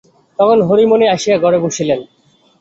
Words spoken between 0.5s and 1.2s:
Harimohini